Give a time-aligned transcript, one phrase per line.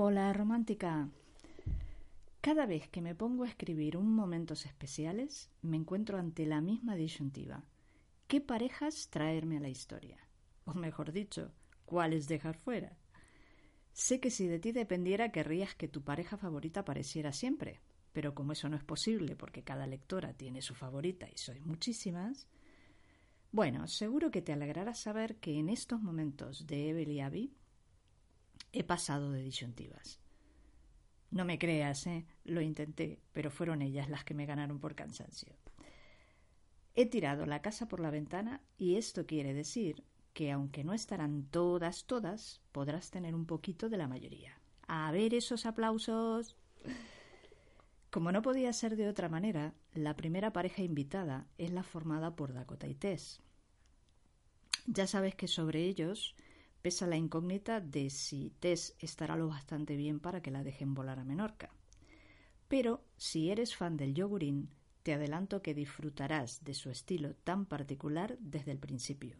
[0.00, 1.08] Hola, romántica.
[2.40, 6.94] Cada vez que me pongo a escribir un momentos especiales, me encuentro ante la misma
[6.94, 7.64] disyuntiva.
[8.28, 10.16] ¿Qué parejas traerme a la historia?
[10.66, 11.50] O mejor dicho,
[11.84, 12.96] ¿cuáles dejar fuera?
[13.92, 17.80] Sé que si de ti dependiera querrías que tu pareja favorita apareciera siempre,
[18.12, 22.46] pero como eso no es posible porque cada lectora tiene su favorita y sois muchísimas,
[23.50, 27.52] bueno, seguro que te alegrará saber que en estos momentos de Evel y Abby
[28.72, 30.20] he pasado de disyuntivas.
[31.30, 32.26] No me creas, ¿eh?
[32.44, 35.54] Lo intenté, pero fueron ellas las que me ganaron por cansancio.
[36.94, 41.44] He tirado la casa por la ventana y esto quiere decir que aunque no estarán
[41.44, 44.58] todas, todas, podrás tener un poquito de la mayoría.
[44.86, 46.56] A ver esos aplausos.
[48.10, 52.54] Como no podía ser de otra manera, la primera pareja invitada es la formada por
[52.54, 53.42] Dakota y Tess.
[54.86, 56.34] Ya sabes que sobre ellos
[56.82, 61.18] pesa la incógnita de si Tess estará lo bastante bien para que la dejen volar
[61.18, 61.70] a Menorca.
[62.68, 64.70] Pero si eres fan del yogurín,
[65.02, 69.36] te adelanto que disfrutarás de su estilo tan particular desde el principio,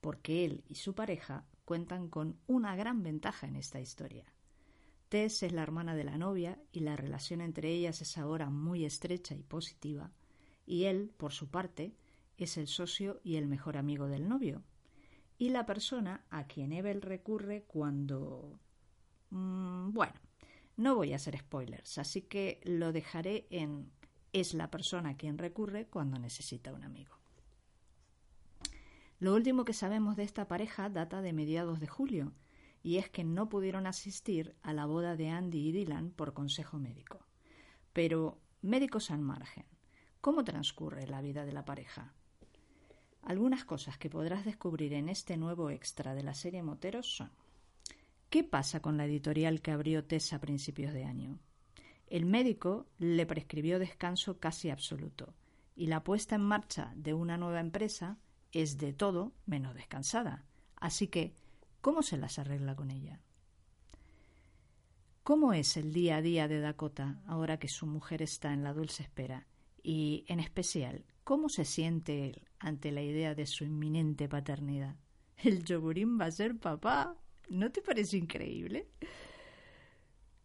[0.00, 4.24] porque él y su pareja cuentan con una gran ventaja en esta historia.
[5.08, 8.86] Tess es la hermana de la novia y la relación entre ellas es ahora muy
[8.86, 10.10] estrecha y positiva,
[10.64, 11.94] y él, por su parte,
[12.38, 14.62] es el socio y el mejor amigo del novio,
[15.42, 18.60] y la persona a quien Evel recurre cuando...
[19.30, 20.14] Mm, bueno,
[20.76, 23.90] no voy a hacer spoilers, así que lo dejaré en
[24.32, 27.18] es la persona a quien recurre cuando necesita un amigo.
[29.18, 32.34] Lo último que sabemos de esta pareja data de mediados de julio,
[32.84, 36.78] y es que no pudieron asistir a la boda de Andy y Dylan por consejo
[36.78, 37.26] médico.
[37.92, 39.66] Pero, médicos al margen,
[40.20, 42.14] ¿cómo transcurre la vida de la pareja?
[43.22, 47.30] Algunas cosas que podrás descubrir en este nuevo extra de la serie Moteros son
[48.28, 51.38] ¿Qué pasa con la editorial que abrió Tess a principios de año?
[52.06, 55.34] El médico le prescribió descanso casi absoluto
[55.76, 58.18] y la puesta en marcha de una nueva empresa
[58.50, 60.44] es de todo menos descansada.
[60.76, 61.34] Así que,
[61.80, 63.20] ¿cómo se las arregla con ella?
[65.22, 68.72] ¿Cómo es el día a día de Dakota ahora que su mujer está en la
[68.72, 69.46] dulce espera?
[69.82, 74.96] Y, en especial, ¿cómo se siente él ante la idea de su inminente paternidad?
[75.38, 77.16] ¿El yogurín va a ser papá?
[77.48, 78.88] ¿No te parece increíble?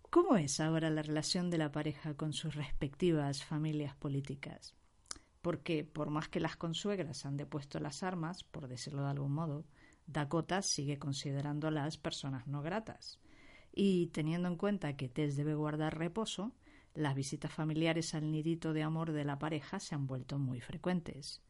[0.09, 4.73] ¿Cómo es ahora la relación de la pareja con sus respectivas familias políticas?
[5.41, 9.65] Porque, por más que las consuegras han depuesto las armas, por decirlo de algún modo,
[10.07, 13.19] Dakota sigue considerándolas personas no gratas.
[13.73, 16.53] Y teniendo en cuenta que Tess debe guardar reposo,
[16.97, 21.43] las visitas familiares al nidito de amor de la pareja se han vuelto muy frecuentes.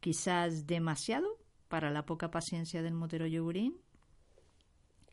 [0.00, 1.38] Quizás demasiado
[1.68, 3.80] para la poca paciencia del motero yogurín.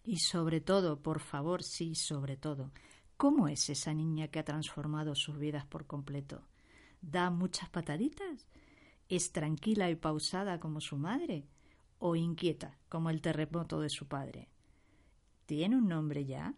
[0.03, 2.72] Y sobre todo, por favor, sí, sobre todo,
[3.16, 6.47] ¿cómo es esa niña que ha transformado sus vidas por completo?
[7.02, 8.47] ¿Da muchas pataditas?
[9.07, 11.47] ¿Es tranquila y pausada como su madre?
[12.00, 14.50] ¿O inquieta como el terremoto de su padre?
[15.46, 16.56] ¿Tiene un nombre ya?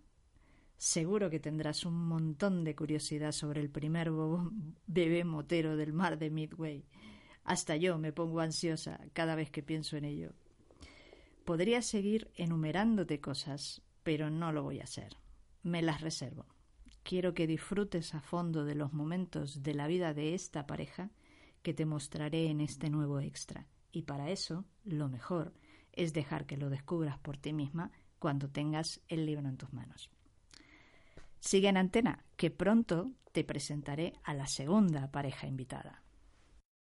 [0.78, 4.12] Seguro que tendrás un montón de curiosidad sobre el primer
[4.86, 6.86] bebé motero del mar de Midway.
[7.44, 10.34] Hasta yo me pongo ansiosa cada vez que pienso en ello.
[11.46, 15.18] Podría seguir enumerándote cosas, pero no lo voy a hacer.
[15.64, 16.46] Me las reservo.
[17.02, 21.10] Quiero que disfrutes a fondo de los momentos de la vida de esta pareja
[21.64, 23.66] que te mostraré en este nuevo extra.
[23.92, 25.54] Y para eso, lo mejor
[25.94, 30.12] es dejar que lo descubras por ti misma cuando tengas el libro en tus manos.
[31.40, 36.04] Sigue en antena, que pronto te presentaré a la segunda pareja invitada.